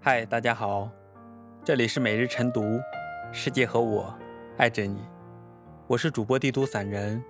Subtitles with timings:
[0.00, 0.88] 嗨，大家好，
[1.64, 2.80] 这里是每日晨读，
[3.32, 4.14] 世界和我
[4.56, 5.02] 爱着你，
[5.88, 7.22] 我是主播地图散人。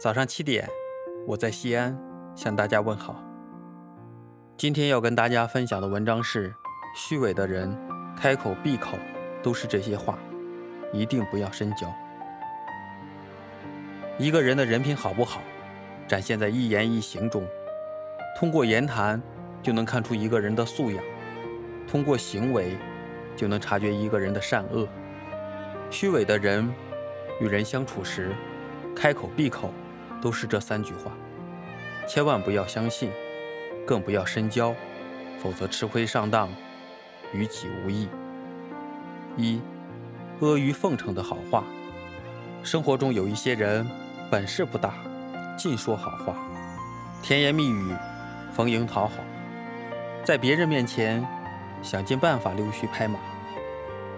[0.00, 0.66] 早上七点，
[1.26, 1.96] 我在西安
[2.34, 3.22] 向大家问好。
[4.56, 6.52] 今天要跟大家分享的文章是：
[6.96, 7.76] 虚伪的人
[8.16, 8.96] 开口闭口
[9.42, 10.18] 都是这些话，
[10.94, 11.86] 一定不要深交。
[14.16, 15.42] 一个人的人品好不好，
[16.08, 17.46] 展现在一言一行中。
[18.34, 19.22] 通过言谈
[19.62, 21.04] 就能看出一个人的素养，
[21.86, 22.76] 通过行为
[23.36, 24.88] 就能察觉一个人的善恶。
[25.90, 26.72] 虚伪的人
[27.40, 28.32] 与人相处时，
[28.94, 29.72] 开口闭口
[30.20, 31.12] 都是这三句话，
[32.06, 33.10] 千万不要相信，
[33.86, 34.74] 更不要深交，
[35.38, 36.48] 否则吃亏上当，
[37.32, 38.08] 于己无益。
[39.36, 39.60] 一，
[40.40, 41.64] 阿谀奉承的好话。
[42.62, 43.86] 生活中有一些人
[44.30, 44.94] 本事不大，
[45.56, 46.34] 尽说好话，
[47.22, 47.94] 甜言蜜语。
[48.54, 49.14] 逢迎讨好，
[50.22, 51.26] 在别人面前
[51.84, 53.20] 想尽办法溜须拍马，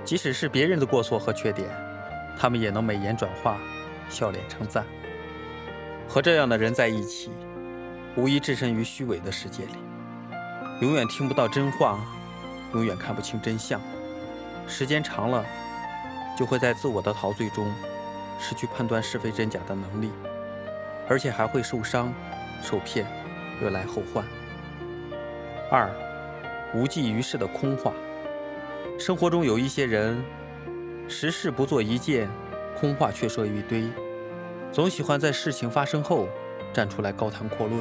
[0.04, 1.68] 即使是别人的过错和缺点，
[2.38, 3.58] 他们也能美颜转化，
[4.08, 4.86] 笑脸称赞。
[6.08, 7.32] 和这样的人在一起，
[8.16, 9.72] 无疑置身于虚伪的世界里，
[10.80, 11.98] 永远听不到真话，
[12.72, 13.80] 永远看不清真相。
[14.68, 15.44] 时间长了，
[16.38, 17.70] 就会在自我的陶醉中
[18.38, 20.12] 失去判断是非真假的能力，
[21.08, 22.14] 而且还会受伤、
[22.62, 23.04] 受骗。
[23.58, 24.22] 惹来后患。
[25.70, 25.90] 二，
[26.76, 27.94] 无济于事的空话。
[28.98, 30.22] 生活中有一些人，
[31.08, 32.28] 实事不做一件，
[32.78, 33.88] 空话却说一堆，
[34.70, 36.28] 总喜欢在事情发生后
[36.74, 37.80] 站出来高谈阔论。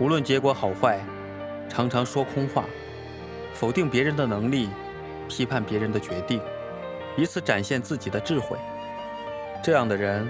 [0.00, 0.98] 无论结果好坏，
[1.68, 2.64] 常常说空话，
[3.52, 4.70] 否定别人的能力，
[5.28, 6.40] 批判别人的决定，
[7.16, 8.56] 以此展现自己的智慧。
[9.62, 10.28] 这样的人，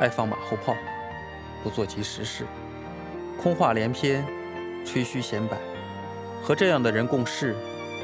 [0.00, 0.74] 爱放马后炮，
[1.62, 2.46] 不做及时事。
[3.38, 4.24] 空话连篇，
[4.86, 5.58] 吹嘘显摆，
[6.42, 7.54] 和这样的人共事，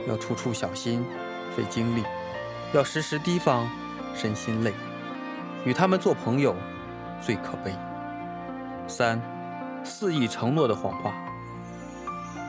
[0.07, 1.05] 要处处小心，
[1.57, 2.05] 费精力，
[2.73, 3.69] 要时时提防，
[4.15, 4.73] 身心累。
[5.65, 6.55] 与他们做朋友，
[7.21, 7.75] 最可悲。
[8.87, 9.21] 三，
[9.85, 11.13] 肆意承诺的谎话。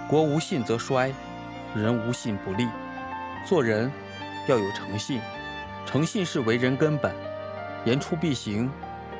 [0.07, 1.11] 国无信则衰，
[1.75, 2.67] 人无信不立。
[3.47, 3.91] 做人
[4.47, 5.19] 要有诚信，
[5.85, 7.11] 诚信是为人根本，
[7.83, 8.69] 言出必行，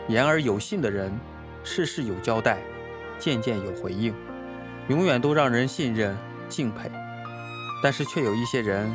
[0.08, 1.12] 言而有信的人，
[1.64, 2.60] 事事有交代。
[3.18, 4.14] 件件有回应，
[4.88, 6.16] 永远都让人信任
[6.50, 6.92] 敬佩。
[7.82, 8.94] 但是却有一些人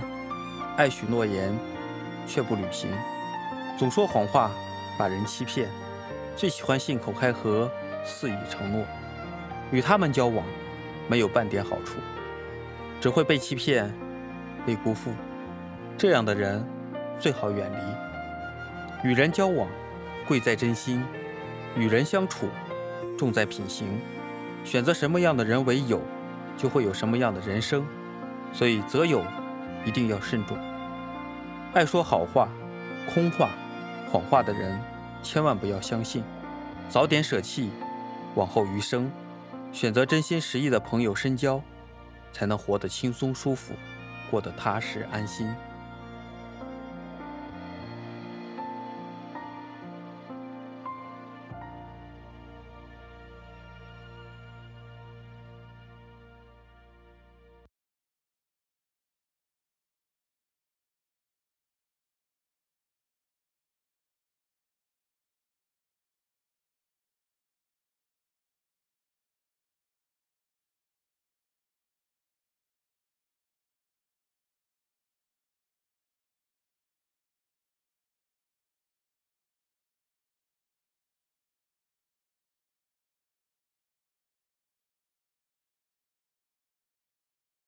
[0.76, 1.56] 爱许诺言，
[2.26, 2.90] 却不履行，
[3.78, 4.50] 总说谎话，
[4.98, 5.70] 把人欺骗，
[6.36, 7.70] 最喜欢信口开河，
[8.04, 8.84] 肆意承诺。
[9.70, 10.44] 与他们交往，
[11.08, 11.94] 没有半点好处，
[13.00, 13.90] 只会被欺骗，
[14.66, 15.12] 被辜负。
[15.96, 16.62] 这样的人
[17.18, 19.08] 最好远离。
[19.08, 19.68] 与人交往，
[20.28, 21.02] 贵在真心；
[21.74, 22.48] 与人相处，
[23.16, 23.86] 重在品行。
[24.64, 26.00] 选择什么样的人为友，
[26.56, 27.84] 就会有什么样的人生。
[28.52, 29.22] 所以择友
[29.84, 30.56] 一定要慎重。
[31.72, 32.48] 爱说好话、
[33.12, 33.50] 空话、
[34.10, 34.80] 谎话的人，
[35.22, 36.22] 千万不要相信，
[36.88, 37.70] 早点舍弃，
[38.36, 39.10] 往后余生，
[39.72, 41.60] 选择真心实意的朋友深交，
[42.32, 43.74] 才能活得轻松舒服，
[44.30, 45.52] 过得踏实安心。